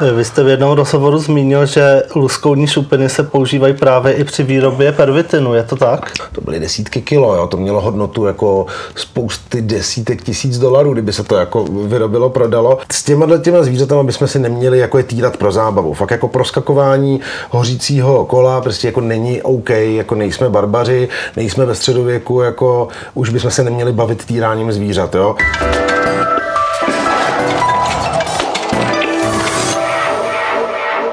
[0.00, 4.92] Vy jste v jednom rozhovoru zmínil, že luskoudní šupiny se používají právě i při výrobě
[4.92, 6.12] pervitinu, je to tak?
[6.32, 7.46] To byly desítky kilo, jo.
[7.46, 12.78] to mělo hodnotu jako spousty desítek tisíc dolarů, kdyby se to jako vyrobilo, prodalo.
[12.92, 15.94] S těma těma zvířatama bychom si neměli jako je týrat pro zábavu.
[15.94, 17.20] Fakt jako proskakování
[17.50, 23.50] hořícího kola prostě jako není OK, jako nejsme barbaři, nejsme ve středověku, jako už bychom
[23.50, 25.14] se neměli bavit týráním zvířat.
[25.14, 25.36] Jo.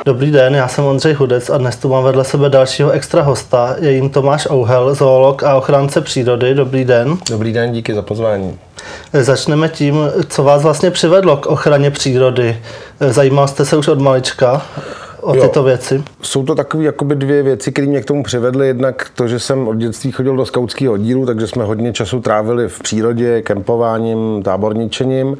[0.05, 3.75] Dobrý den, já jsem Ondřej Hudec a dnes tu mám vedle sebe dalšího extra hosta.
[3.79, 6.53] Je jim Tomáš Ouhel, zoolog a ochránce přírody.
[6.53, 7.17] Dobrý den.
[7.29, 8.59] Dobrý den, díky za pozvání.
[9.13, 9.95] Začneme tím,
[10.29, 12.59] co vás vlastně přivedlo k ochraně přírody.
[12.99, 14.61] Zajímal jste se už od malička
[15.21, 16.03] o jo, tyto věci?
[16.21, 18.67] Jsou to takové jakoby dvě věci, které mě k tomu přivedly.
[18.67, 22.69] Jednak to, že jsem od dětství chodil do skautského oddílu, takže jsme hodně času trávili
[22.69, 25.37] v přírodě, kempováním, táborničením.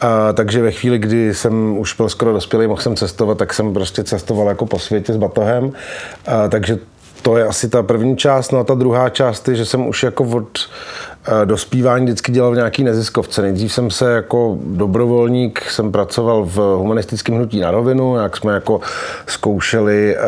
[0.00, 3.74] A, takže ve chvíli, kdy jsem už byl skoro dospělý, mohl jsem cestovat, tak jsem
[3.74, 5.72] prostě cestoval jako po světě s batohem.
[6.26, 6.78] A, takže
[7.22, 8.50] to je asi ta první část.
[8.52, 10.58] No a ta druhá část je, že jsem už jako od
[11.44, 13.42] dospívání vždycky dělal v nějaký neziskovce.
[13.42, 18.80] Nejdřív jsem se jako dobrovolník, jsem pracoval v humanistickém hnutí na rovinu, jak jsme jako
[19.26, 20.20] zkoušeli eh,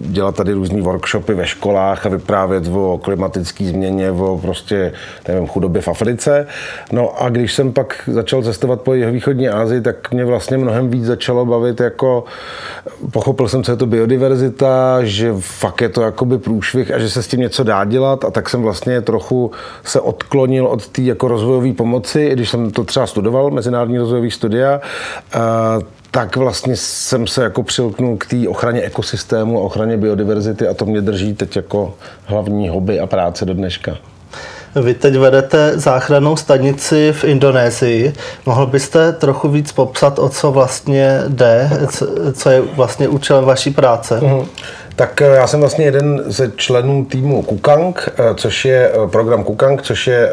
[0.00, 4.92] dělat tady různé workshopy ve školách a vyprávět o klimatické změně, o prostě,
[5.28, 6.46] nevím, chudobě v Africe.
[6.92, 11.04] No a když jsem pak začal cestovat po východní Asii, tak mě vlastně mnohem víc
[11.04, 12.24] začalo bavit jako,
[13.10, 17.22] pochopil jsem, co je to biodiverzita, že fakt je to jakoby průšvih a že se
[17.22, 19.50] s tím něco dá dělat a tak jsem vlastně trochu
[19.84, 24.80] se odklonil od té jako rozvojové pomoci, když jsem to třeba studoval, mezinárodní rozvojový studia,
[26.10, 30.84] tak vlastně jsem se jako přilknul k té ochraně ekosystému a ochraně biodiverzity a to
[30.84, 33.96] mě drží teď jako hlavní hobby a práce do dneška.
[34.82, 38.12] Vy teď vedete záchrannou stanici v Indonésii.
[38.46, 41.70] Mohl byste trochu víc popsat, o co vlastně jde,
[42.32, 44.20] co je vlastně účelem vaší práce?
[44.20, 44.46] Uh-huh.
[45.02, 49.44] Tak eh, já jsem vlastně jeden ze členů týmu Kukang, eh, což je eh, program
[49.44, 50.30] Kukang, což je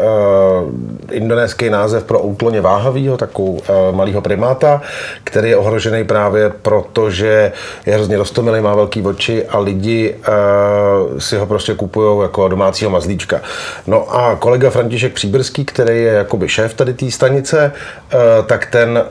[1.12, 4.82] indonéský název pro outloně váhavýho, takovou malého primáta,
[5.24, 7.52] který je ohrožený právě proto, že
[7.86, 10.16] je hrozně rostomilý, má velký oči a lidi
[11.18, 13.42] si ho prostě kupují jako domácího mazlíčka.
[13.88, 17.72] No a kolega František Příbrský, který je jakoby šéf tady té stanice,
[18.46, 19.04] tak ten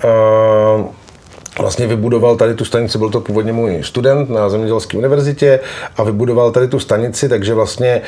[1.59, 5.61] vlastně vybudoval tady tu stanici, byl to původně můj student na Zemědělské univerzitě
[5.97, 8.03] a vybudoval tady tu stanici, takže vlastně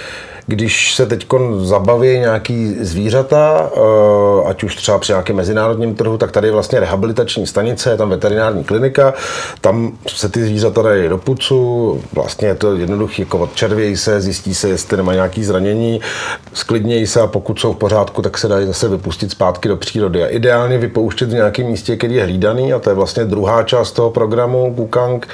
[0.46, 1.26] když se teď
[1.58, 6.80] zabaví nějaký zvířata, eh, ať už třeba při nějakém mezinárodním trhu, tak tady je vlastně
[6.80, 9.14] rehabilitační stanice, je tam veterinární klinika,
[9.60, 14.54] tam se ty zvířata dají do pucu, vlastně je to jednoduché, jako odčervějí se, zjistí
[14.54, 16.00] se, jestli nemají nějaké zranění,
[16.52, 20.24] sklidnějí se a pokud jsou v pořádku, tak se dají zase vypustit zpátky do přírody.
[20.24, 23.92] A ideálně vypouštět v nějakém místě, který je hlídaný, a to je vlastně druhá část
[23.92, 25.28] toho programu Kukang,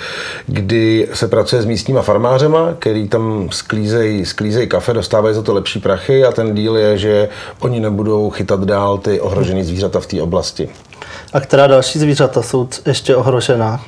[0.47, 5.81] kdy se pracuje s místníma farmářema, který tam sklízejí, sklízejí kafe, dostávají za to lepší
[5.81, 7.28] prachy a ten díl je, že
[7.61, 10.69] oni nebudou chytat dál ty ohrožené zvířata v té oblasti.
[11.33, 13.81] A která další zvířata jsou ještě ohrožená?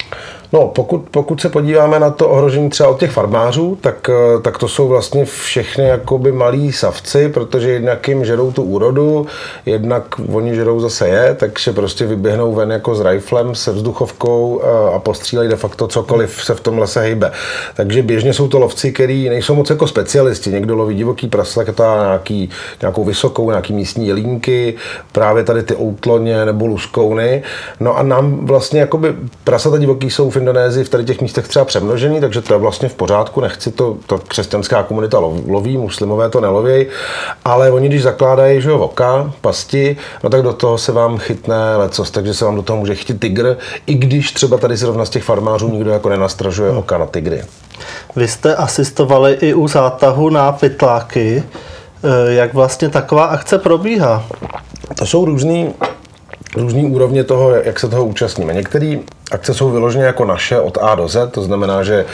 [0.52, 4.58] No, pokud, pokud se podíváme na to ohrožení třeba od těch farmářů, tak, eh, tak
[4.58, 9.26] to jsou vlastně všechny jakoby malí savci, protože jednak jim žerou tu úrodu,
[9.66, 14.94] jednak oni žerou zase je, takže prostě vyběhnou ven jako s riflem, se vzduchovkou eh,
[14.94, 17.32] a postřílejí de facto cokoliv se v tom lese hejbe.
[17.74, 20.50] Takže běžně jsou to lovci, kteří nejsou moc jako specialisti.
[20.50, 24.74] Někdo loví divoký praslata, nějaký, nějakou vysokou, nějaký místní jelínky,
[25.12, 27.42] právě tady ty outloně nebo luskouny.
[27.80, 32.20] No a nám vlastně jakoby prasata divoký jsou Indonésii v tady těch místech třeba přemnožený,
[32.20, 36.86] takže to je vlastně v pořádku, nechci to, to křesťanská komunita loví, muslimové to neloví,
[37.44, 41.76] ale oni když zakládají že jo, voka, pasti, no tak do toho se vám chytne
[41.76, 43.56] lecos, takže se vám do toho může chytit tygr,
[43.86, 47.42] i když třeba tady zrovna z těch farmářů nikdo jako nenastražuje oka na tygry.
[48.16, 51.42] Vy jste asistovali i u zátahu na pytláky.
[52.02, 54.24] E, jak vlastně taková akce probíhá?
[54.98, 55.74] To jsou různý
[56.56, 58.54] různý úrovně toho, jak se toho účastníme.
[58.54, 58.98] Některé
[59.30, 62.04] akce jsou vyloženě jako naše od A do Z, to znamená, že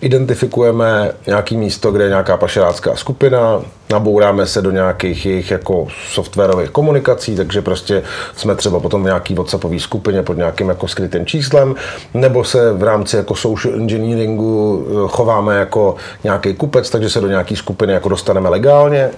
[0.00, 6.70] identifikujeme nějaký místo, kde je nějaká pašerácká skupina, nabouráme se do nějakých jejich jako softwarových
[6.70, 8.02] komunikací, takže prostě
[8.36, 11.74] jsme třeba potom v nějaký WhatsAppové skupině pod nějakým jako skrytým číslem,
[12.14, 17.28] nebo se v rámci jako social engineeringu eh, chováme jako nějaký kupec, takže se do
[17.28, 19.10] nějaké skupiny jako dostaneme legálně,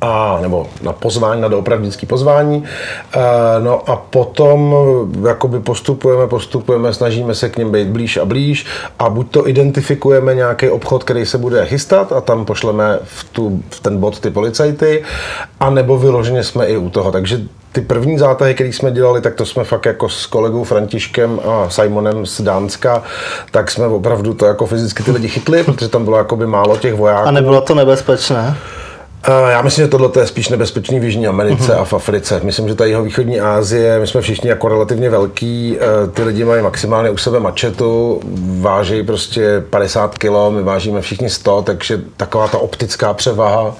[0.00, 2.64] a, nebo na pozvání, na doopravdické pozvání.
[3.14, 3.20] E,
[3.60, 4.76] no a potom
[5.26, 8.66] jakoby postupujeme, postupujeme, snažíme se k něm být blíž a blíž
[8.98, 13.62] a buď to identifikujeme nějaký obchod, který se bude chystat a tam pošleme v, tu,
[13.70, 15.04] v ten bod ty policajty,
[15.60, 17.12] a nebo vyloženě jsme i u toho.
[17.12, 17.40] Takže
[17.72, 21.70] ty první zátahy, které jsme dělali, tak to jsme fakt jako s kolegou Františkem a
[21.70, 23.02] Simonem z Dánska,
[23.50, 26.94] tak jsme opravdu to jako fyzicky ty lidi chytli, protože tam bylo jakoby málo těch
[26.94, 27.28] vojáků.
[27.28, 28.56] A nebylo to nebezpečné?
[29.28, 31.80] Já myslím, že tohle je spíš nebezpečný v Jižní Americe uh-huh.
[31.80, 32.40] a v Africe.
[32.44, 36.44] Myslím, že ta jeho východní Asie, my jsme všichni jako relativně velký, eh, ty lidi
[36.44, 38.20] mají maximálně u sebe mačetu,
[38.60, 43.74] váží prostě 50 kg, my vážíme všichni 100, takže taková ta optická převaha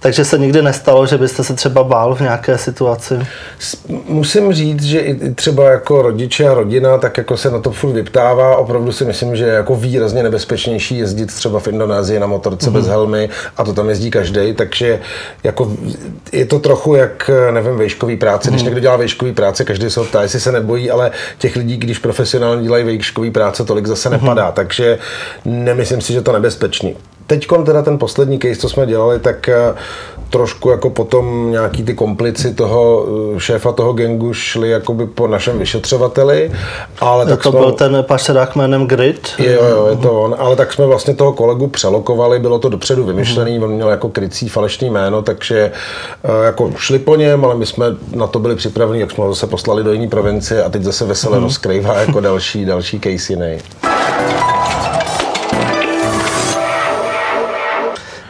[0.00, 3.14] takže se nikdy nestalo, že byste se třeba bál v nějaké situaci?
[4.08, 7.92] Musím říct, že i třeba jako rodiče a rodina, tak jako se na to furt
[7.92, 8.56] vyptává.
[8.56, 12.72] Opravdu si myslím, že je jako výrazně nebezpečnější jezdit třeba v Indonésii na motorce mm-hmm.
[12.72, 15.00] bez helmy a to tam jezdí každý, takže
[15.44, 15.72] jako
[16.32, 18.50] je to trochu jak, nevím, vejškový práce.
[18.50, 18.64] Když mm-hmm.
[18.64, 21.98] někdo dělá vejškový práce, každý se ho ptá, jestli se nebojí, ale těch lidí, když
[21.98, 24.54] profesionálně dělají vejškový práce, tolik zase nepadá, mm-hmm.
[24.54, 24.98] takže
[25.44, 26.96] nemyslím si, že to nebezpečný.
[27.28, 29.74] Teď teda ten poslední case, co jsme dělali, tak eh,
[30.30, 35.58] trošku jako potom nějaký ty komplici toho eh, šéfa toho gengu šli jakoby po našem
[35.58, 36.52] vyšetřovateli,
[37.00, 37.60] ale tak To jsme...
[37.60, 39.28] byl ten pašerák jménem Grid?
[39.38, 43.04] Jo, jo, je to on, ale tak jsme vlastně toho kolegu přelokovali, bylo to dopředu
[43.04, 45.72] vymyšlený, on měl jako krycí falešný jméno, takže
[46.24, 49.34] eh, jako šli po něm, ale my jsme na to byli připraveni, jak jsme ho
[49.34, 51.44] zase poslali do jiné provincie a teď zase veselé hmm.
[51.44, 53.58] rozkrývá jako další, další case jiný.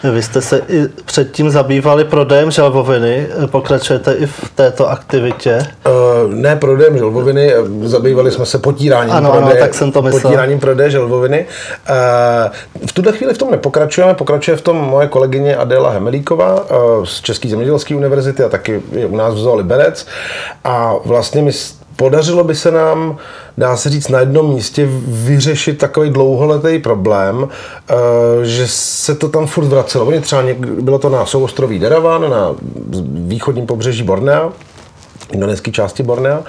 [0.04, 3.26] Vy jste se i předtím zabývali prodejem želvoviny.
[3.46, 5.66] Pokračujete i v této aktivitě?
[5.86, 7.52] Uh, ne prodejem želvoviny,
[7.82, 10.22] zabývali jsme se potíráním ano, prodeje, ano, tak jsem to myslel.
[10.22, 11.46] potíráním prodeje želvoviny.
[11.90, 17.04] Uh, v tuhle chvíli v tom nepokračujeme, pokračuje v tom moje kolegyně Adela Hemelíková uh,
[17.04, 20.06] z České zemědělské univerzity a taky je u nás v Zoo Liberec.
[20.64, 21.52] A vlastně my
[21.98, 23.16] podařilo by se nám,
[23.58, 27.48] dá se říct, na jednom místě vyřešit takový dlouholetý problém,
[27.90, 27.94] eh,
[28.42, 30.06] že se to tam furt vracelo.
[30.06, 32.54] Oni třeba něk- bylo to na souostroví Deravan, na
[33.26, 34.52] východním pobřeží Bornea,
[35.32, 36.40] indonéské části Bornea.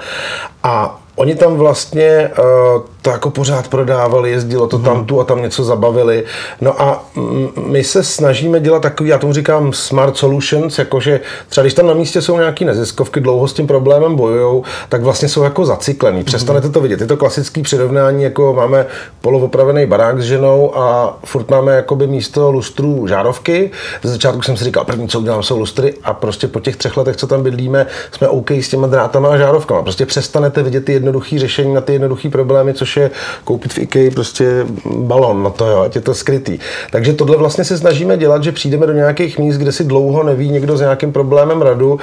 [0.62, 5.42] A oni tam vlastně uh, to jako pořád prodávali, jezdilo to tam tu a tam
[5.42, 6.24] něco zabavili.
[6.60, 7.04] No a
[7.66, 11.94] my se snažíme dělat takový, já tomu říkám smart solutions, jakože třeba když tam na
[11.94, 16.24] místě jsou nějaký neziskovky, dlouho s tím problémem bojují, tak vlastně jsou jako zacyklený.
[16.24, 17.00] Přestanete to vidět.
[17.00, 18.86] Je to klasický přirovnání, jako máme
[19.20, 23.70] polovopravený barák s ženou a furt máme jakoby místo lustrů žárovky.
[24.02, 26.96] Ze začátku jsem si říkal, první, co udělám, jsou lustry a prostě po těch třech
[26.96, 29.82] letech, co tam bydlíme, jsme OK s těma drátama a žárovkama.
[29.82, 33.10] Prostě přestanete vidět ty jednoduché řešení na ty jednoduché problémy, což je
[33.44, 34.66] koupit v IKEA prostě
[34.96, 36.58] balon na to, jo, ať je to skrytý.
[36.90, 40.50] Takže tohle vlastně se snažíme dělat, že přijdeme do nějakých míst, kde si dlouho neví
[40.50, 41.98] někdo s nějakým problémem radu.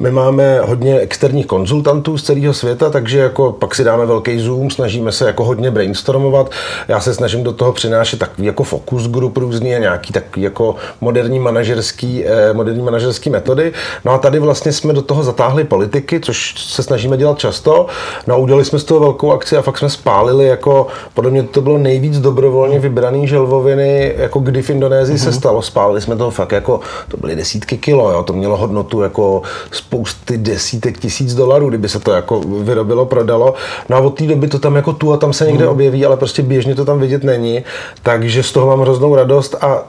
[0.00, 4.70] My máme hodně externích konzultantů z celého světa, takže jako pak si dáme velký zoom,
[4.70, 6.50] snažíme se jako hodně brainstormovat.
[6.88, 10.76] Já se snažím do toho přinášet takový jako focus group různý a nějaký takový jako
[11.00, 13.72] moderní manažerský, eh, moderní manažerský metody.
[14.04, 17.86] No a tady vlastně jsme do toho zatáhli politiky, což se snažíme dělat často.
[18.26, 19.88] No a udělali jsme z toho velkou akci a fakt jsme
[20.30, 25.22] spálili jako, podle mě to bylo nejvíc dobrovolně vybraný želvoviny, jako kdy v Indonésii mm-hmm.
[25.22, 25.38] se mhm.
[25.38, 25.62] stalo.
[25.62, 30.38] Spálili jsme toho fakt jako, to byly desítky kilo, jo, to mělo hodnotu jako spousty
[30.38, 33.54] desítek tisíc dolarů, kdyby se to jako vyrobilo, prodalo.
[33.88, 35.70] No a od té doby to tam jako tu a tam se někde mm-hmm.
[35.70, 37.64] objeví, ale prostě běžně to tam vidět není,
[38.02, 39.82] takže z toho mám hroznou radost a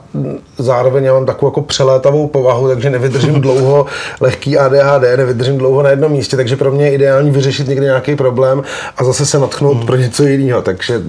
[0.58, 3.86] zároveň já mám takovou jako přelétavou povahu, takže nevydržím dlouho
[4.20, 8.16] lehký ADHD, nevydržím dlouho na jednom místě, takže pro mě je ideální vyřešit někdy nějaký
[8.16, 8.62] problém
[8.96, 9.86] a zase se natchnout mm.
[9.86, 11.02] pro něco jiného, takže,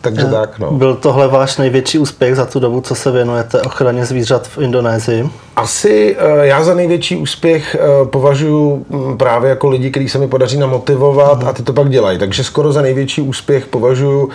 [0.00, 0.58] takže je, tak.
[0.58, 0.70] No.
[0.70, 5.30] Byl tohle váš největší úspěch za tu dobu, co se věnujete ochraně zvířat v Indonésii?
[5.58, 10.28] Asi eh, já za největší úspěch eh, považuji mm, právě jako lidi, kteří se mi
[10.28, 11.48] podaří namotivovat mm.
[11.48, 12.18] a ty to pak dělají.
[12.18, 14.28] Takže skoro za největší úspěch považuji,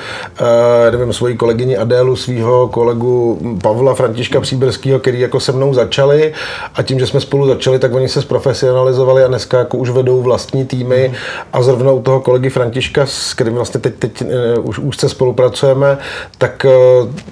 [0.88, 6.34] eh, nevím, svoji kolegyni Adélu, svého kolegu Pavla Františka Příberského, který jako se mnou začali
[6.76, 10.22] a tím, že jsme spolu začali, tak oni se zprofesionalizovali a dneska jako už vedou
[10.22, 11.16] vlastní týmy mm.
[11.54, 14.13] a zrovna u toho kolegy Františka, s kterým vlastně teď, teď
[14.62, 15.98] už úzce spolupracujeme,
[16.38, 16.66] tak,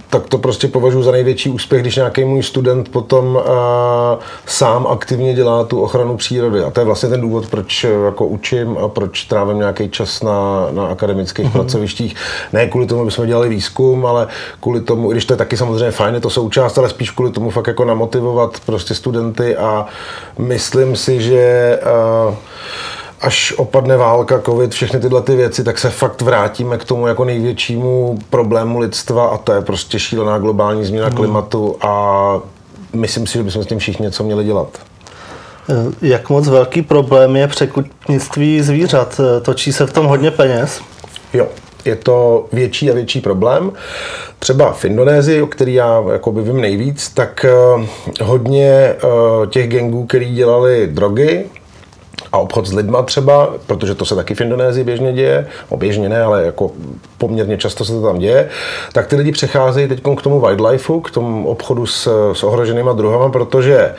[0.10, 3.40] tak to prostě považuji za největší úspěch, když nějaký můj student potom
[4.46, 6.64] sám aktivně dělá tu ochranu přírody.
[6.64, 10.68] A to je vlastně ten důvod, proč jako učím a proč trávím nějaký čas na,
[10.72, 11.52] na akademických mm-hmm.
[11.52, 12.16] pracovištích.
[12.54, 14.28] Ne kvůli tomu, aby jsme dělali výzkum, ale
[14.60, 17.32] kvůli tomu, i když to je taky samozřejmě fajn, je to součást, ale spíš kvůli
[17.32, 19.86] tomu fakt jako namotivovat prostě studenty a
[20.38, 21.80] myslím si, že
[22.28, 22.36] uh,
[23.22, 27.26] až opadne válka, covid, všechny tyhle ty věci, tak se fakt vrátíme k tomu jako
[27.26, 31.16] největšímu problému lidstva a to je prostě šílená globální změna mm.
[31.16, 32.40] klimatu a
[32.94, 34.78] myslím si, že bychom s tím všichni něco měli dělat.
[36.02, 39.22] Jak moc velký problém je překutnictví zvířat?
[39.42, 40.82] Točí se v tom hodně peněz?
[41.34, 41.48] Jo,
[41.86, 43.72] je to větší a větší problém.
[44.40, 47.86] Třeba v Indonésii, o který já jakoby vím nejvíc, tak eh,
[48.24, 48.98] hodně eh,
[49.50, 51.46] těch gengů, který dělali drogy,
[52.32, 56.10] a obchod s lidma třeba, protože to se taky v Indonésii běžně děje, no běžně
[56.10, 56.72] ne, ale jako
[57.18, 58.50] poměrně často se to tam děje,
[58.94, 63.30] tak ty lidi přecházejí teď k tomu wildlifeu, k tomu obchodu s, s ohroženýma druhama,
[63.30, 63.94] protože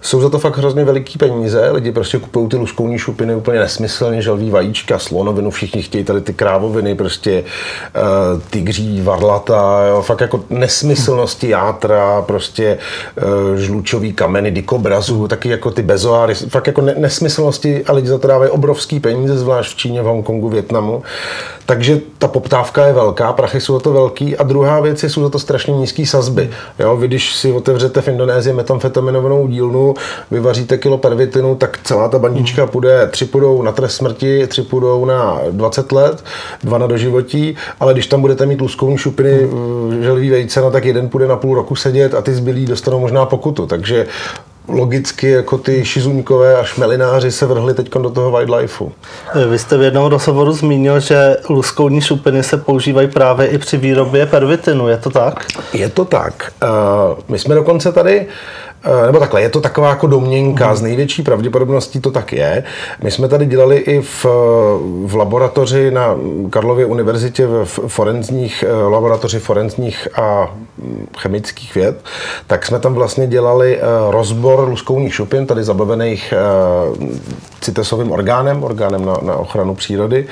[0.00, 4.22] jsou za to fakt hrozně veliký peníze, lidi prostě kupují ty luskouní šupiny úplně nesmyslně,
[4.22, 10.44] želví vajíčka, slonovinu, všichni chtějí tady ty krávoviny, prostě uh, tygří, varlata, jo, fakt jako
[10.50, 12.78] nesmyslnosti játra, prostě
[13.16, 18.18] uh, žlučový kameny, dikobrazu, taky jako ty bezoáry, fakt jako ne- nesmyslnosti a lidi za
[18.18, 21.02] to dávají obrovský peníze, zvlášť v Číně, v Hongkongu, Větnamu.
[21.66, 25.22] Takže ta poptávka je velká, prachy jsou za to velký a druhá věc je, jsou
[25.22, 26.50] za to strašně nízké sazby.
[26.78, 29.87] Jo, vy když si otevřete v Indonésii metamfetaminovou dílnu,
[30.30, 35.04] vyvaříte kilo pervitinu, tak celá ta bandička půjde, tři půjdou na trest smrti, tři půjdou
[35.04, 36.24] na 20 let,
[36.64, 40.02] dva na doživotí, ale když tam budete mít luskovní šupiny, hmm.
[40.02, 43.26] želví vejce, no, tak jeden půjde na půl roku sedět a ty zbylí dostanou možná
[43.26, 43.66] pokutu.
[43.66, 44.06] Takže
[44.68, 48.92] logicky jako ty šizuňkové a šmelináři se vrhli teď do toho wildlifeu.
[49.50, 54.26] Vy jste v jednom rozhovoru zmínil, že luskouni šupiny se používají právě i při výrobě
[54.26, 55.46] pervitinu, je to tak?
[55.72, 56.52] Je to tak.
[57.28, 58.26] My jsme dokonce tady
[58.67, 58.67] Eh,
[59.06, 62.64] nebo takhle, je to taková jako domněnka, z největší pravděpodobností to tak je.
[63.02, 64.24] My jsme tady dělali i v,
[65.06, 66.16] v laboratoři na
[66.50, 70.54] Karlově univerzitě v forenzních, eh, laboratoři forenzních a
[71.18, 72.04] chemických věd,
[72.46, 76.34] tak jsme tam vlastně dělali eh, rozbor luskouních šupin, tady zabavených
[77.60, 80.26] CITESovým orgánem, orgánem na, na ochranu přírody.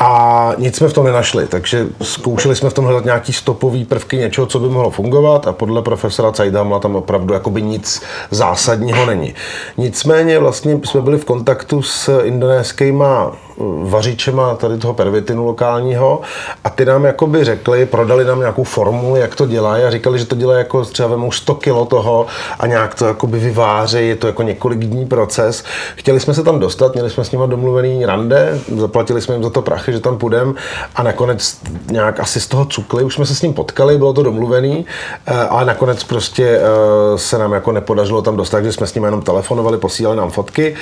[0.00, 4.16] A nic jsme v tom nenašli, takže zkoušeli jsme v tom hledat nějaký stopový prvky
[4.16, 9.34] něčeho, co by mohlo fungovat a podle profesora Cajdamla tam opravdu jakoby nic zásadního není.
[9.76, 13.36] Nicméně vlastně jsme byli v kontaktu s indonéskýma
[13.82, 16.20] vařičema tady toho pervitinu lokálního
[16.64, 20.24] a ty nám jakoby řekli, prodali nám nějakou formuli, jak to dělají a říkali, že
[20.24, 22.26] to dělají jako třeba vemou 100 kilo toho
[22.58, 25.64] a nějak to jakoby vyváří, je to jako několik dní proces.
[25.94, 29.50] Chtěli jsme se tam dostat, měli jsme s nimi domluvený rande, zaplatili jsme jim za
[29.50, 30.52] to prachy, že tam půjdeme
[30.94, 31.58] a nakonec
[31.90, 34.86] nějak asi z toho cukli, už jsme se s ním potkali, bylo to domluvený,
[35.26, 39.04] eh, ale nakonec prostě eh, se nám jako nepodařilo tam dostat, že jsme s ním
[39.04, 40.76] jenom telefonovali, posílali nám fotky.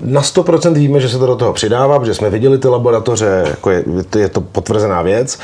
[0.00, 3.70] Na 100% víme, že se to do toho přidává, protože jsme viděli ty laboratoře, jako
[3.70, 3.84] je,
[4.18, 5.38] je to potvrzená věc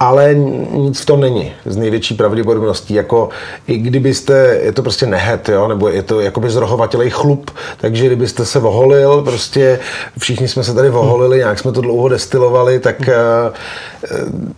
[0.00, 0.34] ale
[0.72, 2.94] nic v tom není z největší pravděpodobností.
[2.94, 3.28] Jako
[3.66, 7.50] i kdybyste, je to prostě nehet, jo, nebo je to jakoby zrohovatělej chlup,
[7.80, 9.78] takže kdybyste se voholil, prostě
[10.18, 13.14] všichni jsme se tady voholili, nějak jsme to dlouho destilovali, tak eh,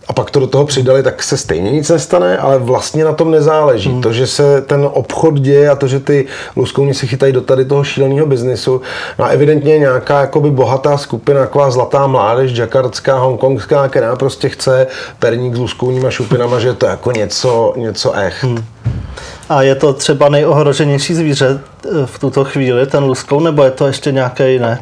[0.07, 3.31] a pak to do toho přidali, tak se stejně nic nestane, ale vlastně na tom
[3.31, 3.89] nezáleží.
[3.89, 4.01] Hmm.
[4.01, 7.65] To, že se ten obchod děje a to, že ty luskouni se chytají do tady
[7.65, 8.81] toho šíleného biznisu,
[9.19, 14.87] no a evidentně nějaká jakoby bohatá skupina, taková zlatá mládež, jakardská, hongkongská, která prostě chce
[15.31, 18.43] perník s luskouníma šupinama, že je to jako něco, něco echt.
[18.43, 18.65] Hmm.
[19.49, 23.87] A je to třeba nejohroženější zvíře eh, v tuto chvíli, ten luskou, nebo je to
[23.87, 24.79] ještě nějaké jiné?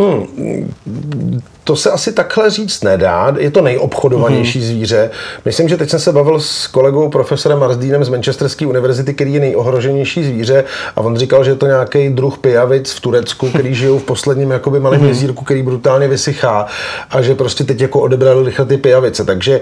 [0.00, 3.34] Hmm, to se asi takhle říct nedá.
[3.38, 4.64] Je to nejobchodovanější mm-hmm.
[4.64, 5.10] zvíře.
[5.44, 9.40] Myslím, že teď jsem se bavil s kolegou profesorem Marsdínem z Manchesterské univerzity, který je
[9.40, 10.64] nejohroženější zvíře
[10.96, 14.50] a on říkal, že je to nějaký druh pijavic v Turecku, který žijou v posledním
[14.50, 15.08] jakoby malém mm-hmm.
[15.08, 16.66] jezírku, který brutálně vysychá
[17.10, 19.24] a že prostě teď jako odebrali rychle ty pijavice.
[19.24, 19.60] Takže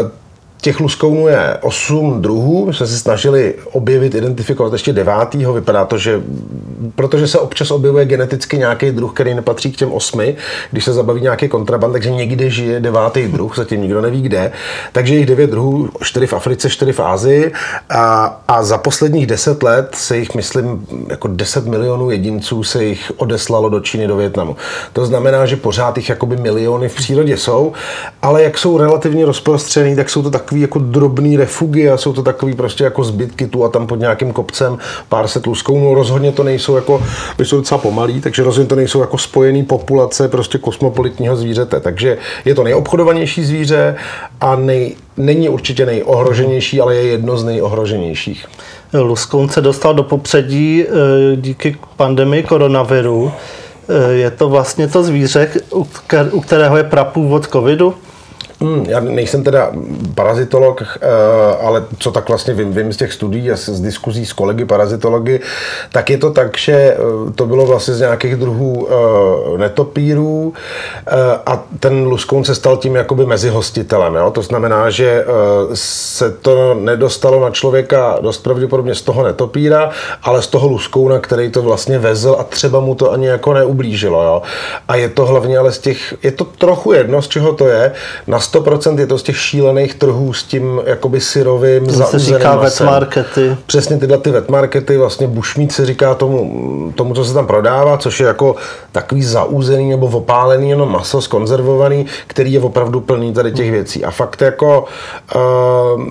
[0.00, 0.08] uh,
[0.60, 5.98] Těch luskounů je 8 druhů, my jsme se snažili objevit, identifikovat ještě devátýho, vypadá to,
[5.98, 6.22] že
[6.94, 10.36] protože se občas objevuje geneticky nějaký druh, který nepatří k těm osmi,
[10.70, 14.52] když se zabaví nějaký kontraband, takže někde žije devátý druh, zatím nikdo neví kde,
[14.92, 17.52] takže jich devět druhů, čtyři v Africe, čtyři v Ázii.
[17.90, 23.12] A, a za posledních deset let se jich, myslím, jako 10 milionů jedinců se jich
[23.16, 24.56] odeslalo do Číny, do Větnamu.
[24.92, 27.72] To znamená, že pořád jich jakoby miliony v přírodě jsou,
[28.22, 32.12] ale jak jsou relativně rozprostřený, tak jsou to tak takový jako drobný refugy a jsou
[32.12, 34.78] to takový prostě jako zbytky tu a tam pod nějakým kopcem
[35.08, 35.78] pár set lusků.
[35.78, 37.02] No rozhodně to nejsou jako,
[37.42, 41.80] jsou docela pomalý, takže rozhodně to nejsou jako spojený populace prostě kosmopolitního zvířete.
[41.80, 43.96] Takže je to nejobchodovanější zvíře
[44.40, 48.46] a nej, není určitě nejohroženější, ale je jedno z nejohroženějších.
[48.92, 53.32] Luskoun se dostal do popředí eh, díky pandemii koronaviru.
[53.88, 55.50] Eh, je to vlastně to zvíře,
[56.30, 57.94] u kterého je prapůvod covidu?
[58.60, 59.72] Hmm, já nejsem teda
[60.14, 61.06] parazitolog, eh,
[61.60, 65.40] ale co tak vlastně vím, vím z těch studií a z diskuzí s kolegy parazitology,
[65.92, 66.96] tak je to tak, že eh,
[67.34, 70.52] to bylo vlastně z nějakých druhů eh, netopírů
[71.46, 74.14] a ten luskoun se stal tím jakoby mezihostitelem.
[74.14, 74.30] Jo?
[74.30, 75.24] To znamená, že
[75.74, 79.90] se to nedostalo na člověka dost pravděpodobně z toho netopíra,
[80.22, 84.22] ale z toho luskouna, který to vlastně vezl a třeba mu to ani jako neublížilo.
[84.22, 84.42] Jo?
[84.88, 87.92] A je to hlavně ale z těch, je to trochu jedno, z čeho to je.
[88.26, 92.56] Na 100% je to z těch šílených trhů s tím jakoby syrovým To se říká
[92.56, 93.56] wet markety.
[93.66, 97.98] Přesně tyhle ty wet markety, vlastně bushmeat se říká tomu, tomu, co se tam prodává,
[97.98, 98.56] což je jako
[98.92, 104.04] takový zaúzený nebo opálený jenom maso, skonzervovaný, který je opravdu plný tady těch věcí.
[104.04, 104.84] A fakt jako
[105.34, 106.02] uh,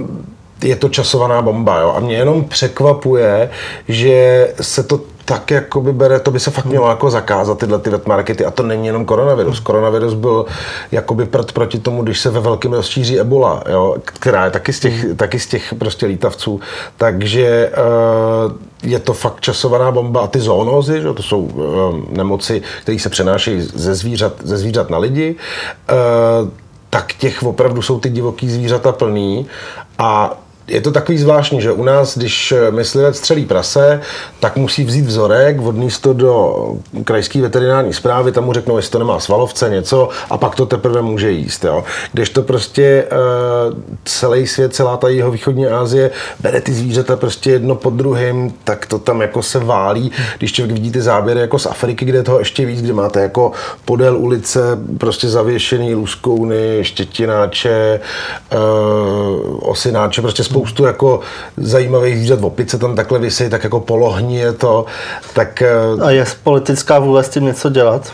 [0.63, 1.79] je to časovaná bomba.
[1.79, 1.93] Jo?
[1.97, 3.49] A mě jenom překvapuje,
[3.87, 7.89] že se to tak jakoby bere, to by se fakt mělo jako zakázat tyhle ty
[8.05, 9.59] markety a to není jenom koronavirus.
[9.59, 10.45] Koronavirus byl
[10.91, 14.79] jakoby prd proti tomu, když se ve velkém rozšíří ebola, jo, která je taky z
[14.79, 15.15] těch, mm.
[15.15, 16.59] taky z těch prostě lítavců.
[16.97, 18.51] Takže uh,
[18.83, 23.09] je to fakt časovaná bomba a ty zoonózy, že, to jsou uh, nemoci, které se
[23.09, 25.35] přenášejí ze zvířat, ze zvířat na lidi,
[25.91, 26.49] uh,
[26.89, 29.47] tak těch opravdu jsou ty divoký zvířata plný
[29.97, 30.37] a
[30.67, 34.01] je to takový zvláštní, že u nás, když myslivec střelí prase,
[34.39, 36.67] tak musí vzít vzorek, odníst to do
[37.03, 41.01] krajské veterinární zprávy, tam mu řeknou, jestli to nemá svalovce, něco, a pak to teprve
[41.01, 41.63] může jíst.
[41.63, 41.83] Jo.
[42.13, 47.51] Když to prostě uh, celý svět, celá ta jeho východní Asie bere ty zvířata prostě
[47.51, 50.11] jedno pod druhým, tak to tam jako se válí.
[50.37, 53.21] Když člověk vidí ty záběry jako z Afriky, kde je toho ještě víc, kde máte
[53.21, 53.51] jako
[53.85, 54.59] podél ulice
[54.97, 57.99] prostě zavěšený luskouny, štětináče,
[58.53, 61.19] uh, osináče, prostě spoustu jako
[61.57, 64.85] zajímavých zvířat opice tam takhle vysí, tak jako polohní je to.
[65.33, 65.71] Tak, eh,
[66.01, 68.13] A je politická vůle s tím něco dělat?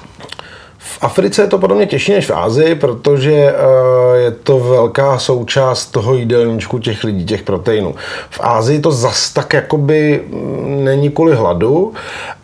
[0.85, 5.85] V Africe je to podobně těžší než v Ázii, protože eh, je to velká součást
[5.85, 7.95] toho jídelníčku těch lidí, těch proteinů.
[8.29, 11.93] V Ázii to zas tak jakoby mm, není kvůli hladu,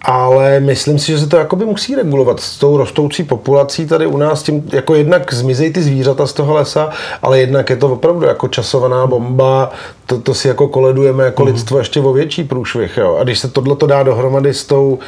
[0.02, 4.18] ale myslím si, že se to jakoby musí regulovat s tou rostoucí populací tady u
[4.18, 6.90] nás, tím jako jednak zmizejí ty zvířata z toho lesa,
[7.22, 9.72] ale jednak je to opravdu jako časovaná bomba,
[10.06, 11.54] to, to si jako koledujeme jako mm-hmm.
[11.54, 12.98] lidstvo ještě o větší průšvih.
[12.98, 13.18] Jo.
[13.20, 15.00] A když se tohle to dá dohromady s, tou,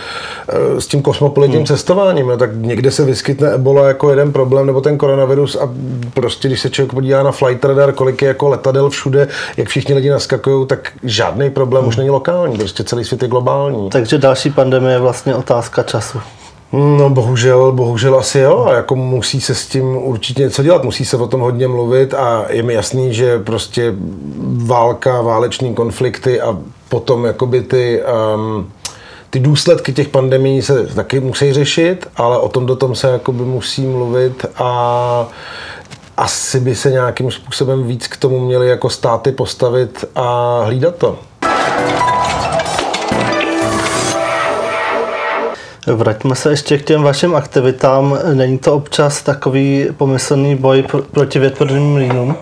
[0.50, 1.66] eh, s tím kosmopolitním mm.
[1.66, 5.70] cestováním, jo, tak někde se vyskytne ebola jako jeden problém, nebo ten koronavirus a
[6.14, 9.96] prostě když se člověk podívá na flight radar, kolik je jako letadel všude, jak všichni
[9.96, 11.90] lidi naskakují, tak žádný problém mm.
[11.90, 13.90] už není lokální, prostě celý svět je globální.
[13.90, 16.20] Takže další pandemie je vlastně otázka času.
[16.74, 21.06] No bohužel, bohužel asi jo, a jako musí se s tím určitě něco dělat, musí
[21.06, 23.94] se o tom hodně mluvit a je mi jasný, že prostě
[24.66, 26.58] válka, váleční konflikty a
[26.90, 28.02] potom jakoby ty,
[28.36, 28.72] um,
[29.32, 33.44] ty důsledky těch pandemí se taky musí řešit, ale o tom do tom se jakoby
[33.44, 35.28] musí mluvit a
[36.18, 41.20] asi by se nějakým způsobem víc k tomu měli jako státy postavit a hlídat to.
[45.88, 48.20] Vraťme se ještě k těm vašim aktivitám.
[48.34, 52.36] Není to občas takový pomyslný boj proti větrným mlínům?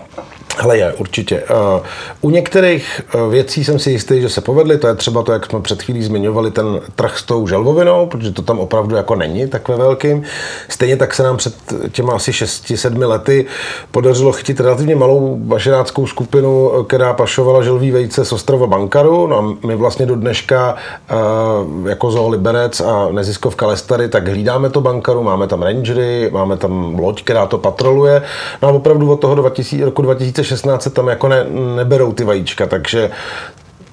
[0.60, 1.42] Hele, je, určitě.
[1.42, 1.80] Uh,
[2.20, 4.78] u některých uh, věcí jsem si jistý, že se povedly.
[4.78, 8.32] To je třeba to, jak jsme před chvílí zmiňovali, ten trh s tou želvovinou, protože
[8.32, 10.22] to tam opravdu jako není takhle velkým.
[10.68, 11.54] Stejně tak se nám před
[11.92, 13.46] těma asi 6-7 lety
[13.90, 19.26] podařilo chytit relativně malou bašeráckou skupinu, která pašovala želví vejce z ostrova Bankaru.
[19.26, 20.76] No a my vlastně do dneška
[21.88, 26.98] jako Zoo Liberec a neziskovka Lestary, tak hlídáme to Bankaru, máme tam rangery, máme tam
[26.98, 28.22] loď, která to patroluje.
[28.62, 31.44] No a opravdu od toho 2000, roku 2016 16 se tam jako ne,
[31.76, 33.10] neberou ty vajíčka, takže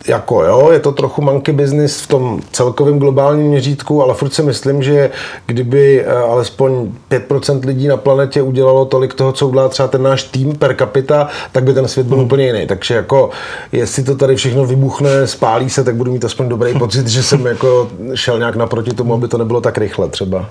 [0.07, 4.43] jako jo, je to trochu monkey business v tom celkovém globálním měřítku, ale furt si
[4.43, 5.09] myslím, že
[5.45, 10.23] kdyby eh, alespoň 5% lidí na planetě udělalo tolik toho, co udělá třeba ten náš
[10.23, 12.25] tým per capita, tak by ten svět byl hmm.
[12.25, 12.67] úplně jiný.
[12.67, 13.29] Takže jako,
[13.71, 17.45] jestli to tady všechno vybuchne, spálí se, tak budu mít aspoň dobrý pocit, že jsem
[17.45, 20.45] jako šel nějak naproti tomu, aby to nebylo tak rychle třeba.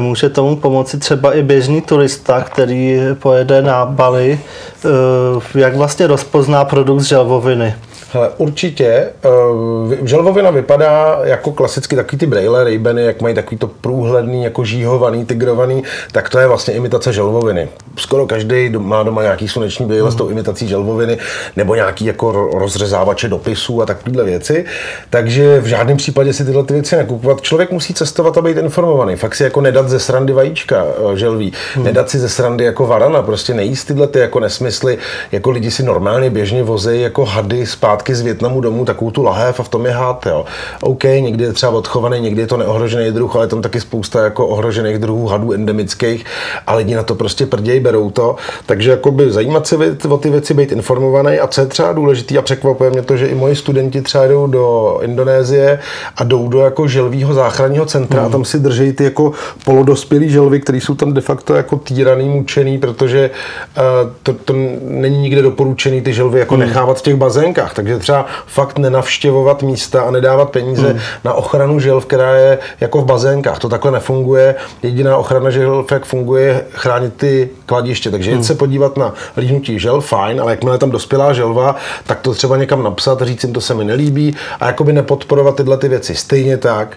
[0.00, 4.40] Může tomu pomoci třeba i běžný turista, který pojede na Bali,
[4.84, 7.74] eh, jak vlastně rozpozná produkt z želvoviny.
[8.12, 9.08] Hele, určitě.
[9.24, 14.64] Uh, želvovina vypadá jako klasicky takový ty braille rejbeny, jak mají takový to průhledný, jako
[14.64, 17.68] žíhovaný, tigrovaný, tak to je vlastně imitace želvoviny.
[17.96, 20.12] Skoro každý má doma nějaký sluneční brýle mm.
[20.12, 20.32] s tou mhm.
[20.32, 21.18] imitací želvoviny,
[21.56, 24.64] nebo nějaký jako rozřezávače dopisů a takovéhle věci.
[25.10, 27.40] Takže v žádném případě si tyhle ty věci nekupovat.
[27.40, 29.16] Člověk musí cestovat a být informovaný.
[29.16, 31.84] Fakt si jako nedat ze srandy vajíčka eh, želví, mm.
[31.84, 34.98] nedat si ze srandy jako varana, prostě nejíst tyhle ty jako nesmysly,
[35.32, 39.22] jako lidi si normálně běžně vozejí jako hady spát zpátky z Větnamu domů takovou tu
[39.22, 40.44] lahev a v tom je hád, jo.
[40.80, 44.24] OK, někdy je třeba odchovaný, někdy je to neohrožený druh, ale je tam taky spousta
[44.24, 46.24] jako ohrožených druhů hadů endemických
[46.66, 48.36] a lidi na to prostě prdějí, berou to.
[48.66, 49.76] Takže jakoby zajímat se
[50.08, 53.26] o ty věci, být informovaný a co je třeba důležitý a překvapuje mě to, že
[53.26, 55.78] i moji studenti třeba jdou do Indonésie
[56.16, 58.28] a jdou do jako želvýho záchranního centra hmm.
[58.28, 59.32] a tam si drží ty jako
[59.64, 63.30] polodospělý želvy, které jsou tam de facto jako týraný, mučený, protože
[63.76, 66.64] uh, to, to, není nikde doporučený ty želvy jako hmm.
[66.64, 67.74] nechávat v těch bazénkách.
[67.74, 71.00] Takže třeba fakt nenavštěvovat místa a nedávat peníze hmm.
[71.24, 73.58] na ochranu želv, která je jako v bazénkách.
[73.58, 74.54] To takhle nefunguje.
[74.82, 78.10] Jediná ochrana želv, jak funguje, chránit ty kladiště.
[78.10, 78.44] Takže hmm.
[78.44, 82.82] se podívat na líhnutí žel, fajn, ale jakmile tam dospělá želva, tak to třeba někam
[82.82, 86.14] napsat, říct jim, to se mi nelíbí a jakoby nepodporovat tyhle ty věci.
[86.14, 86.96] Stejně tak,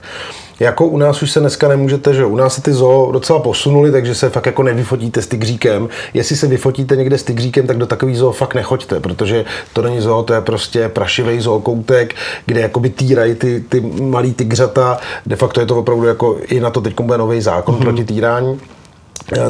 [0.61, 3.91] jako u nás už se dneska nemůžete, že u nás se ty zoo docela posunuli,
[3.91, 5.89] takže se fakt jako nevyfotíte s tygříkem.
[6.13, 10.01] Jestli se vyfotíte někde s tygříkem, tak do takový zoo fakt nechoďte, protože to není
[10.01, 14.97] zoo, to je prostě prašivý zookoutek, kde jakoby týrají ty, ty malý tygřata.
[15.25, 17.81] De facto je to opravdu jako i na to teď bude nový zákon mm-hmm.
[17.81, 18.59] proti týrání.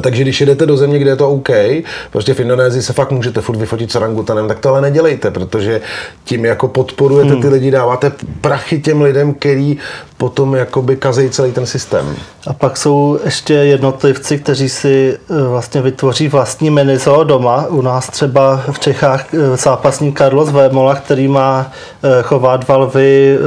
[0.02, 1.50] Takže když jedete do země, kde je to OK,
[2.12, 5.82] prostě v Indonésii se fakt můžete furt vyfotit s orangutanem, tak to ale nedělejte, protože
[6.24, 7.54] tím jako podporujete ty hmm.
[7.54, 9.78] lidi, dáváte prachy těm lidem, který
[10.18, 12.16] potom jakoby kazejí celý ten systém.
[12.48, 17.66] A pak jsou ještě jednotlivci, kteří si e, vlastně vytvoří vlastní minizo doma.
[17.68, 21.72] U nás třeba v Čechách e, zápasník Carlos Vémola, který má
[22.04, 23.38] e, chovat valvy,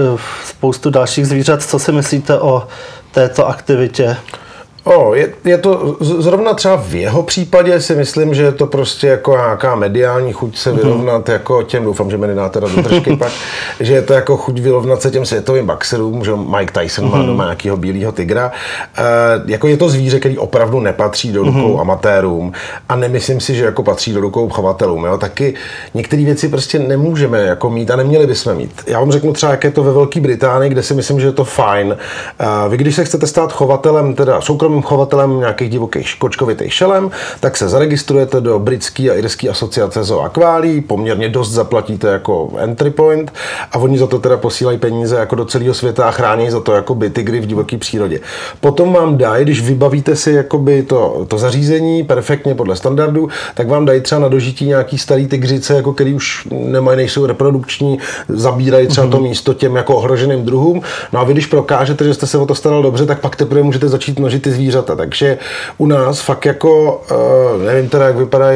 [0.45, 1.63] spoustu dalších zvířat.
[1.63, 2.63] Co si myslíte o
[3.13, 4.17] této aktivitě?
[4.85, 9.07] O, je, je to zrovna třeba v jeho případě si myslím, že je to prostě
[9.07, 10.79] jako nějaká mediální chuť se mhm.
[10.79, 11.33] vyrovnat mm-hmm.
[11.33, 13.33] jako těm, doufám, že mi nedá teda do držky pak,
[13.81, 17.11] že je to jako chuť vyrovnat se těm světovým boxerům, že Mike Tyson mm-hmm.
[17.11, 17.27] má mhm.
[17.27, 18.53] doma nějakého bílého tygra.
[18.99, 19.03] E,
[19.47, 21.81] jako je to zvíře, který opravdu nepatří do rukou mm-hmm.
[21.81, 22.53] amatérům
[22.89, 25.05] a nemyslím si, že jako patří do rukou chovatelům.
[25.05, 25.19] Jo?
[25.19, 25.55] Taky
[25.95, 28.83] některé věci prostě nemůžeme jako mít a neměli bychom mít.
[28.87, 31.33] Já vám řeknu třeba, jak je to ve Velké Británii, kde si myslím, že je
[31.33, 31.97] to fajn.
[32.39, 37.11] E, vy, když se chcete stát chovatelem, teda soukromým soukromým chovatelem nějakých divokých kočkovitých šelem,
[37.41, 42.91] tak se zaregistrujete do britské a irské asociace zoo aquálí, poměrně dost zaplatíte jako entry
[42.91, 43.33] point
[43.73, 46.73] a oni za to teda posílají peníze jako do celého světa a chrání za to
[46.73, 48.21] jako by tygry v divoké přírodě.
[48.61, 53.85] Potom vám dají, když vybavíte si jakoby to, to zařízení perfektně podle standardu, tak vám
[53.85, 59.07] dají třeba na dožití nějaký starý tygřice, jako který už nemají, nejsou reprodukční, zabírají třeba
[59.07, 59.11] mm-hmm.
[59.11, 60.83] to místo těm jako ohroženým druhům.
[61.13, 63.63] No a vy, když prokážete, že jste se o to staral dobře, tak pak teprve
[63.63, 64.64] můžete začít množit ty zvířata.
[64.73, 65.39] Takže
[65.79, 68.47] u nás fakt jako, uh, nevím teda, jak, vypadá,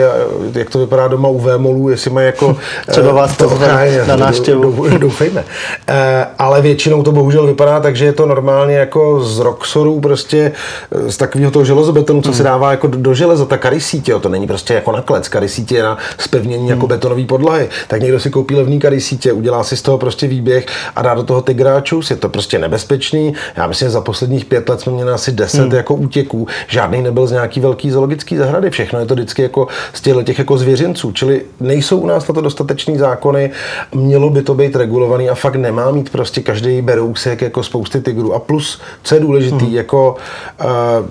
[0.54, 2.56] jak to vypadá doma u Vémolů, jestli mají jako...
[2.90, 3.58] Třeba vás to
[4.06, 4.98] na návštěvu.
[4.98, 5.40] Doufejme.
[5.40, 5.96] Uh,
[6.38, 10.52] ale většinou to bohužel vypadá tak, že je to normálně jako z roxorů, prostě
[10.90, 12.36] z takového toho železobetonu, co hmm.
[12.36, 15.82] se dává jako do, do železa, ta karisítě, to není prostě jako naklec, karisítě je
[15.82, 16.70] na spevnění hmm.
[16.70, 17.68] jako betonové podlahy.
[17.88, 20.66] Tak někdo si koupí levný karisítě, udělá si z toho prostě výběh
[20.96, 23.34] a dá do toho tygráčus, je to prostě nebezpečný.
[23.56, 25.74] Já myslím, že za posledních pět let jsme měli asi deset hmm.
[25.74, 30.00] jako útěků, žádný nebyl z nějaký velký zoologický zahrady, všechno je to vždycky jako z
[30.00, 33.50] těchto těch jako zvěřinců, čili nejsou u nás na to dostatečný zákony,
[33.94, 38.34] mělo by to být regulovaný a fakt nemá mít prostě každý berousek jako spousty tygrů.
[38.34, 39.74] A plus, co je důležitý, hmm.
[39.74, 40.16] jako
[40.64, 41.06] uh,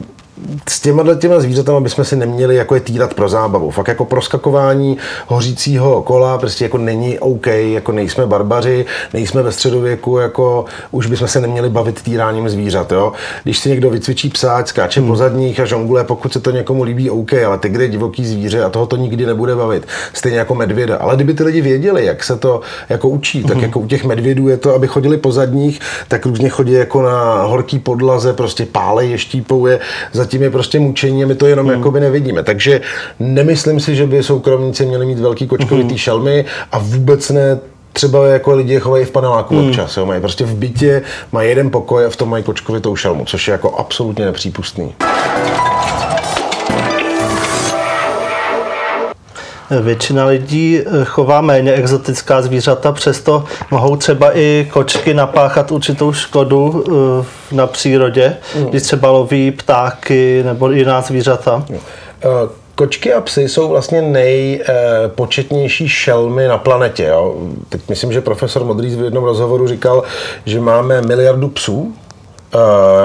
[0.70, 3.72] s těma těma zvířatama bychom si neměli jako je týrat pro zábavu.
[3.72, 4.98] Fakt jako proskakování
[5.28, 11.28] hořícího kola prostě jako není OK, jako nejsme barbaři, nejsme ve středověku, jako už bychom
[11.28, 12.92] se neměli bavit týráním zvířat.
[12.92, 13.14] Jo?
[13.44, 15.10] Když si někdo vycvičí psa, skáče hmm.
[15.10, 18.64] po zadních a žongule, pokud se to někomu líbí, OK, ale ty je divoký zvíře
[18.64, 19.88] a toho to nikdy nebude bavit.
[20.14, 20.98] Stejně jako medvěda.
[20.98, 23.64] Ale kdyby ty lidi věděli, jak se to jako učí, tak hmm.
[23.64, 27.42] jako u těch medvědů je to, aby chodili po zadních, tak různě chodí jako na
[27.44, 29.80] horký podlaze, prostě pálej je štípou je
[30.28, 31.76] zatím je prostě mučení a my to jenom hmm.
[31.76, 32.44] jakoby nevidíme.
[32.44, 32.82] Takže
[33.20, 35.98] nemyslím si, že by soukromníci měli mít velký kočkovitý hmm.
[35.98, 37.60] šelmy a vůbec ne
[37.94, 39.68] třeba jako lidi chovají v paneláku hmm.
[39.68, 39.98] občas.
[39.98, 40.06] Jo.
[40.06, 43.52] Mají prostě v bytě, mají jeden pokoj a v tom mají kočkovitou šelmu, což je
[43.52, 44.96] jako absolutně nepřípustný.
[49.82, 56.84] Většina lidí eh, chová méně exotická zvířata, přesto mohou třeba i kočky napáchat určitou škodu
[56.88, 58.66] eh, na přírodě, mm.
[58.66, 61.66] když třeba loví ptáky nebo jiná zvířata.
[61.70, 61.78] Mm.
[62.76, 67.04] Kočky a psy jsou vlastně nejpočetnější šelmy na planetě.
[67.04, 67.36] Jo?
[67.70, 70.04] Teď myslím, že profesor Modrý v jednom rozhovoru říkal,
[70.46, 71.94] že máme miliardu psů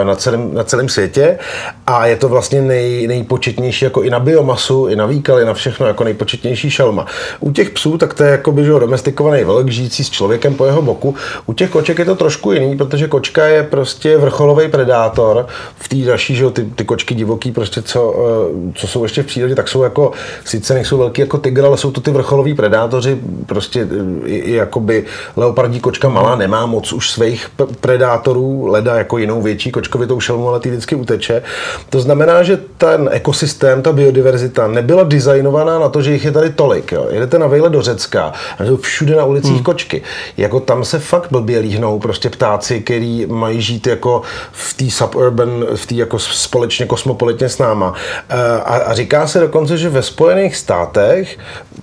[0.05, 1.39] na celém, na celém světě
[1.87, 5.87] a je to vlastně nej, nejpočetnější jako i na biomasu, i na výkaly, na všechno,
[5.87, 7.07] jako nejpočetnější šelma.
[7.41, 10.67] U těch psů, tak to je jako by, že domestikovaný velk, žijící s člověkem po
[10.67, 11.15] jeho boku.
[11.47, 15.47] U těch koček je to trošku jiný, protože kočka je prostě vrcholový predátor.
[15.77, 19.27] V té další, že ty, ty kočky divoký, prostě co, eh, co jsou ještě v
[19.27, 20.13] přírodě, tak jsou jako,
[20.45, 24.53] sice nejsou velký jako tygr, ale jsou to ty vrcholoví predátoři, prostě eh, i, i
[24.53, 25.05] jakoby
[25.37, 30.61] leopardí kočka malá nemá moc už svých predátorů, leda jako jinou větší kočkovitou šelmu, ale
[30.61, 31.43] ty vždycky uteče.
[31.91, 36.51] To znamená, že ten ekosystém, ta biodiverzita nebyla designovaná na to, že jich je tady
[36.51, 36.93] tolik.
[36.93, 37.07] Jo.
[37.11, 39.63] Jedete na vejle do Řecka a jsou všude na ulicích hmm.
[39.63, 40.03] kočky.
[40.37, 45.67] Jako tam se fakt blbě líhnou prostě ptáci, který mají žít jako v té suburban,
[45.75, 47.95] v té jako společně kosmopolitně s náma.
[48.29, 51.39] Eh, a, a říká se dokonce, že ve Spojených státech,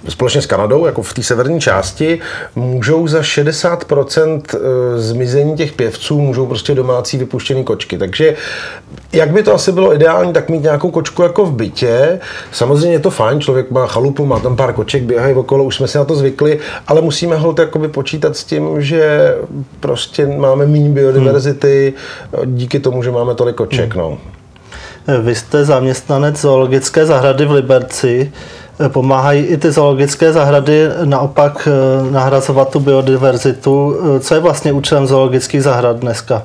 [0.10, 2.20] společně s Kanadou, jako v té severní části,
[2.56, 4.58] můžou za 60% eh,
[5.00, 7.98] zmizení těch pěvců můžou prostě domácí vypuštěný kočky.
[7.98, 8.36] Takže
[9.14, 12.20] jak by to asi bylo ideální, tak mít nějakou kočku jako v bytě.
[12.52, 15.88] Samozřejmě je to fajn, člověk má chalupu, má tam pár koček, běhají okolo, už jsme
[15.88, 19.36] si na to zvykli, ale musíme holt jakoby počítat s tím, že
[19.80, 21.94] prostě máme méně biodiverzity
[22.36, 22.56] hmm.
[22.56, 23.96] díky tomu, že máme tolik koček.
[23.96, 24.04] Hmm.
[24.04, 24.18] No.
[25.22, 28.32] Vy jste zaměstnanec zoologické zahrady v Liberci.
[28.88, 33.98] Pomáhají i ty zoologické zahrady naopak eh, nahrazovat tu biodiverzitu.
[34.20, 36.44] Co je vlastně účelem zoologických zahrad dneska?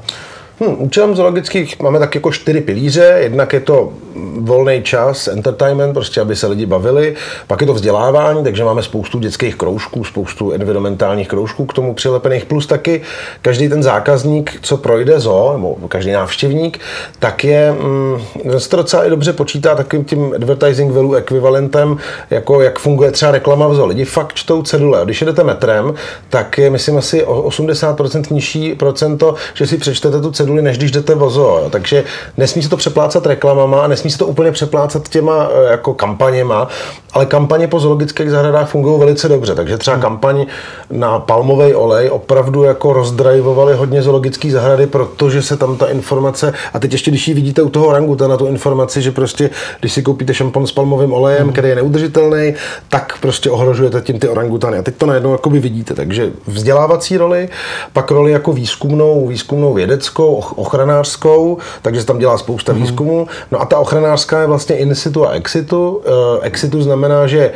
[0.60, 3.16] Hmm, účelem zoologických máme tak jako čtyři pilíře.
[3.18, 3.92] Jednak je to
[4.38, 7.14] volný čas, entertainment, prostě aby se lidi bavili.
[7.46, 12.44] Pak je to vzdělávání, takže máme spoustu dětských kroužků, spoustu environmentálních kroužků k tomu přilepených.
[12.44, 13.02] Plus taky
[13.42, 16.78] každý ten zákazník, co projde zo, nebo každý návštěvník,
[17.18, 18.18] tak je, mm,
[18.58, 21.96] se to docela i dobře počítá takovým tím advertising value ekvivalentem,
[22.30, 23.86] jako jak funguje třeba reklama v zoo.
[23.86, 25.00] Lidi fakt čtou cedule.
[25.04, 25.94] Když jedete metrem,
[26.28, 30.90] tak je, myslím, asi o 80% nižší procento, že si přečtete tu ceduli, než když
[30.90, 31.40] jdete vozo.
[31.40, 31.70] Jo.
[31.70, 32.04] Takže
[32.37, 36.68] nesmí se to přeplácat reklamama a nesmí se to úplně přeplácat těma eh, jako kampaněma,
[37.12, 39.54] ale kampaně po zoologických zahradách fungují velice dobře.
[39.54, 40.02] Takže třeba hmm.
[40.02, 40.46] kampaň
[40.90, 46.78] na palmový olej opravdu jako rozdrajvovali hodně zoologické zahrady, protože se tam ta informace, a
[46.78, 50.02] teď ještě když ji vidíte u toho oranguta na tu informaci, že prostě když si
[50.02, 51.52] koupíte šampon s palmovým olejem, hmm.
[51.52, 52.54] který je neudržitelný,
[52.88, 54.78] tak prostě ohrožujete tím ty orangutany.
[54.78, 55.94] A teď to najednou jakoby vidíte.
[55.94, 57.48] Takže vzdělávací roli,
[57.92, 62.82] pak roli jako výzkumnou, výzkumnou vědeckou, ochranářskou, takže tam dělá spousta hmm.
[62.82, 63.26] výzkumu.
[63.50, 65.90] No a ta ochranářská je vlastně in situ a exitu.
[65.96, 66.02] Uh,
[66.42, 67.52] exitu znamená, že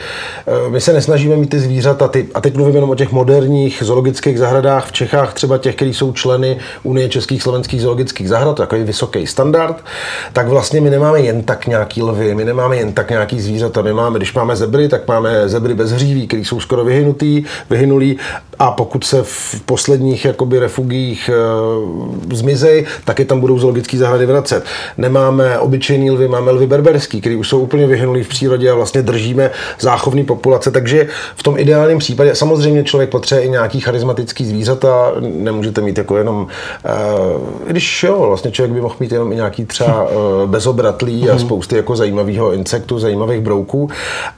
[0.66, 3.82] uh, my se nesnažíme mít ty zvířata, ty, a teď mluvím jenom o těch moderních
[3.84, 8.62] zoologických zahradách v Čechách, třeba těch, kteří jsou členy Unie českých slovenských zoologických zahrad, to
[8.62, 9.84] je takový vysoký standard,
[10.32, 13.92] tak vlastně my nemáme jen tak nějaký lvy, my nemáme jen tak nějaký zvířata, my
[13.92, 18.18] máme, když máme zebry, tak máme zebry bez hříví, které jsou skoro vyhynutý, vyhynulý
[18.58, 22.67] a pokud se v posledních jakoby refugiích uh, zmizej,
[23.04, 24.64] tak je tam budou zoologické zahrady vracet.
[24.98, 29.02] Nemáme obyčejný lvy, máme lvy berberský, které už jsou úplně vyhynulý v přírodě a vlastně
[29.02, 29.50] držíme
[29.80, 35.80] záchovní populace, takže v tom ideálním případě samozřejmě člověk potřebuje i nějaký charismatický zvířata, nemůžete
[35.80, 40.02] mít jako jenom, uh, když jo, vlastně člověk by mohl mít jenom i nějaký třeba
[40.02, 40.10] uh,
[40.50, 41.40] bezobratlý a mhm.
[41.40, 43.90] spousty jako zajímavého insektu, zajímavých brouků,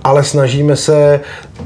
[0.05, 1.21] ale snažíme se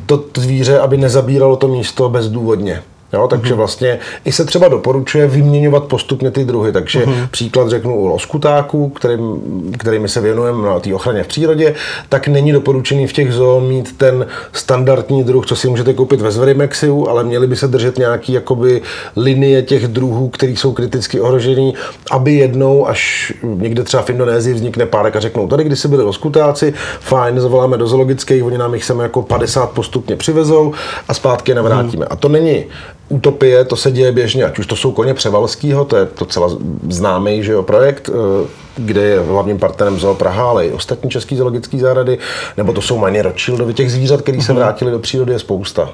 [0.07, 2.83] to zvíře, aby nezabíralo to místo bezdůvodně.
[3.14, 3.59] Jo, takže mhm.
[3.59, 6.72] vlastně i se třeba doporučuje vyměňovat postupně ty druhy.
[6.72, 7.29] Takže uh-huh.
[7.31, 9.40] příklad řeknu u loskutáků, kterým,
[9.79, 11.74] kterými se věnujeme na té ochraně v přírodě,
[12.09, 16.31] tak není doporučený v těch zoo mít ten standardní druh, co si můžete koupit ve
[16.31, 18.83] Zverimexiu, ale měli by se držet nějaký jakoby
[19.16, 21.74] linie těch druhů, které jsou kriticky ohrožený,
[22.11, 26.03] aby jednou, až někde třeba v Indonésii vznikne párek a řeknou, tady když se byli
[26.03, 30.72] loskutáci, fajn, zavoláme do zoologických, oni nám jich sem jako 50 postupně přivezou
[31.09, 32.07] a zpátky navrátíme.
[32.07, 32.12] Uh-huh.
[32.12, 32.64] A to není
[33.09, 36.49] utopie, to se děje běžně, ať už to jsou koně Převalskýho, to je docela
[36.90, 41.37] známý že jo, projekt, eh, kde je hlavním partnerem Zoo Praha, ale i ostatní český
[41.37, 42.19] zoologický zahrady,
[42.57, 44.62] nebo to jsou Mani Rothschildovi, těch zvířat, které se mhm.
[44.62, 45.90] vrátili do přírody, je spousta.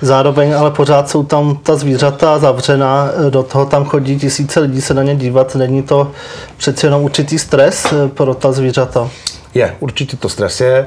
[0.00, 4.80] Zároveň ale pořád jsou tam ta zvířata zavřená, eh, do toho tam chodí tisíce lidí
[4.80, 6.10] se na ně dívat, není to
[6.56, 9.10] přeci jenom určitý stres eh, pro ta zvířata?
[9.54, 10.86] Je, určitě to stres je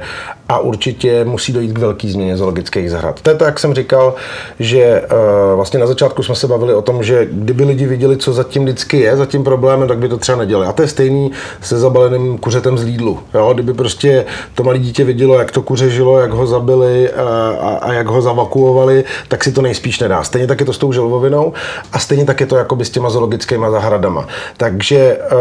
[0.50, 3.22] a určitě musí dojít k velký změně zoologických zahrad.
[3.22, 4.16] To je to, jak jsem říkal,
[4.60, 8.34] že uh, vlastně na začátku jsme se bavili o tom, že kdyby lidi viděli, co
[8.34, 10.68] zatím vždycky je, za tím problémem, tak by to třeba nedělali.
[10.68, 13.20] A to je stejný se zabaleným kuřetem z Lidlu.
[13.34, 13.54] Jo?
[13.54, 14.26] Kdyby prostě
[14.56, 17.20] to malé dítě vidělo, jak to kuře žilo, jak ho zabili uh,
[17.66, 20.24] a, a, jak ho zavakuovali, tak si to nejspíš nedá.
[20.24, 21.54] Stejně tak je to s tou želvovinou
[21.94, 24.28] a stejně tak je to jako s těma zoologickými zahradama.
[24.58, 25.38] Takže uh,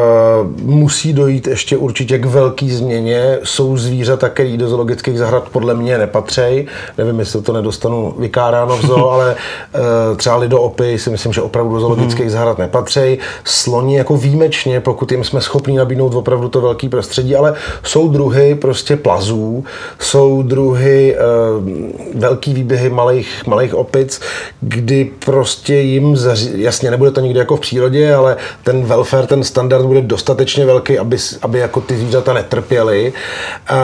[0.62, 5.74] musí dojít ještě určitě k velký změně mě jsou zvířata, které do zoologických zahrad podle
[5.74, 6.66] mě nepatří.
[6.98, 9.34] Nevím, jestli to nedostanu vykáráno v zoo, ale
[9.74, 12.30] uh, třeba lidoopy si myslím, že opravdu do zoologických mm.
[12.30, 13.18] zahrad nepatří.
[13.44, 18.54] Sloni jako výjimečně, pokud jim jsme schopni nabídnout opravdu to velký prostředí, ale jsou druhy
[18.54, 19.64] prostě plazů,
[19.98, 24.20] jsou druhy uh, velký výběhy malých, malých opic,
[24.60, 29.44] kdy prostě jim, zaří, jasně nebude to nikdy jako v přírodě, ale ten welfare, ten
[29.44, 33.76] standard bude dostatečně velký, aby, aby jako ty zvířata netrpěly, uh,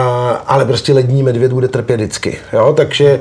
[0.47, 2.37] ale prostě lední medvěd bude trpět vždycky.
[2.53, 2.73] Jo?
[2.77, 3.19] Takže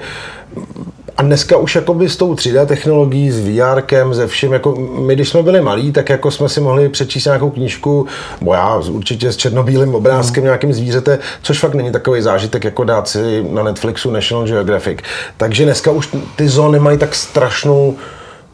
[1.17, 5.29] a dneska už jakoby s tou 3D technologií, s VR, ze vším, jako my když
[5.29, 8.07] jsme byli malí, tak jako jsme si mohli přečíst nějakou knížku,
[8.41, 10.45] bo já určitě s černobílým obrázkem, mm.
[10.45, 14.99] nějakým zvířete, což fakt není takový zážitek, jako dát si na Netflixu National Geographic.
[15.37, 17.97] Takže dneska už ty zóny mají tak strašnou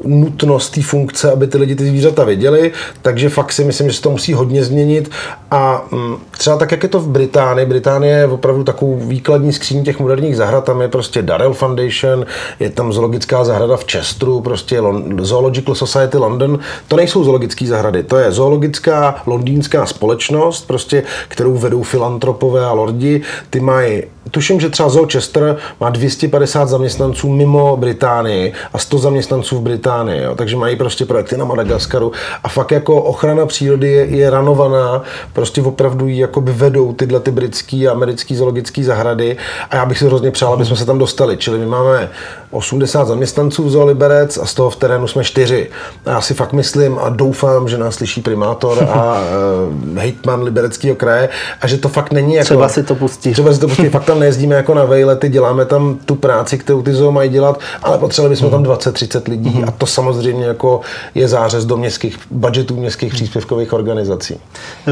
[0.05, 4.03] nutnost té funkce, aby ty lidi ty zvířata viděli, takže fakt si myslím, že se
[4.03, 5.11] to musí hodně změnit.
[5.51, 9.85] A mm, třeba tak, jak je to v Británii, Británie je opravdu takovou výkladní skříň
[9.85, 12.27] těch moderních zahrad, tam je prostě Darrell Foundation,
[12.61, 14.83] je tam zoologická zahrada v Chesteru, prostě
[15.21, 16.59] Zoological Society London,
[16.89, 23.23] to nejsou zoologické zahrady, to je zoologická londýnská společnost, prostě, kterou vedou filantropové a lordi,
[23.51, 29.59] ty mají Tuším, že třeba Zoo Chester má 250 zaměstnanců mimo Británii a 100 zaměstnanců
[29.59, 30.35] v Británii, jo.
[30.35, 32.13] takže mají prostě projekty na Madagaskaru
[32.45, 37.31] a fakt jako ochrana přírody je, je ranovaná, prostě opravdu ji jakoby vedou tyhle ty
[37.31, 39.37] britský a americký zoologické zahrady
[39.71, 42.11] a já bych si hrozně přál, aby jsme se tam dostali, čili my máme
[42.51, 45.71] 80 zaměstnanců v Zoo Liberec a z toho v terénu jsme čtyři.
[46.07, 50.97] A já si fakt myslím a doufám, že nás slyší primátor a uh, hejtman Libereckého
[50.97, 51.29] kraje
[51.61, 52.45] a že to fakt není jako...
[52.45, 53.33] Třeba si to pustí.
[53.33, 56.83] Třeba si to pustí, fakt tam nejezdíme jako na vejlety, děláme tam tu práci, kterou
[56.83, 59.65] ty zoo mají dělat, ale potřebovali bychom tam 20-30 lidí mm.
[59.69, 60.81] a to samozřejmě jako
[61.15, 64.41] je zářez do městských budgetů městských příspěvkových organizací.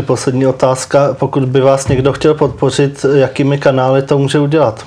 [0.01, 4.85] Poslední otázka, pokud by vás někdo chtěl podpořit, jakými kanály to může udělat?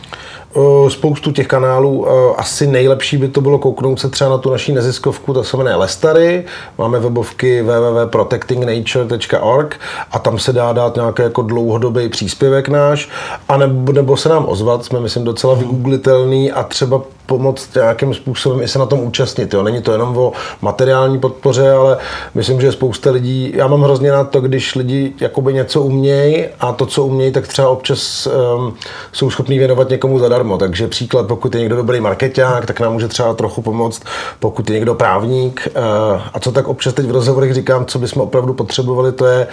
[0.88, 2.08] Spoustu těch kanálů.
[2.40, 5.76] Asi nejlepší by to bylo kouknout se třeba na tu naší neziskovku, to se jmenuje
[5.76, 6.46] Lestary.
[6.78, 9.80] Máme webovky www.protectingnature.org
[10.12, 13.10] a tam se dá dát nějaký jako dlouhodobý příspěvek náš,
[13.50, 18.62] a nebo, nebo se nám ozvat, jsme myslím docela vygooglitelný a třeba pomoct nějakým způsobem
[18.62, 19.54] i se na tom účastnit.
[19.54, 19.64] Jo.
[19.64, 21.98] Není to jenom o materiální podpoře, ale
[22.36, 26.72] myslím, že spousta lidí, já mám hrozně na to, když lidi jakoby něco umějí a
[26.72, 28.74] to, co umějí, tak třeba občas um,
[29.12, 30.58] jsou schopní věnovat někomu zadarmo.
[30.58, 34.02] Takže příklad, pokud je někdo dobrý marketák, tak nám může třeba trochu pomoct,
[34.40, 35.68] pokud je někdo právník.
[35.68, 39.48] Uh, a co tak občas teď v rozhovorech říkám, co bychom opravdu potřebovali, to je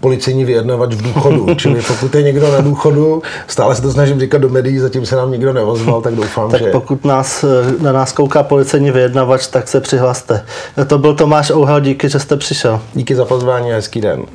[0.00, 1.54] policejní vyjednavač v důchodu.
[1.56, 5.16] Čili pokud je někdo na důchodu, stále se to snažím říkat do médií, zatím se
[5.16, 6.70] nám nikdo neozval, tak doufám, tak že...
[6.70, 7.44] pokud nás nás,
[7.80, 10.44] na nás kouká policejní vyjednavač, tak se přihlaste.
[10.86, 12.80] To byl Tomáš Ouhal, díky, že jste přišel.
[12.94, 14.26] Díky za pozvání a hezký den.